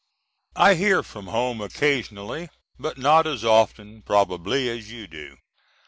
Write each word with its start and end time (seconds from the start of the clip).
I 0.55 0.73
hear 0.73 1.03
from 1.03 1.27
home 1.27 1.61
occasionally, 1.61 2.49
but 2.79 2.97
not 2.97 3.27
as 3.27 3.45
often, 3.45 4.01
probably, 4.01 4.67
as 4.67 4.91
you 4.91 5.05
do. 5.05 5.37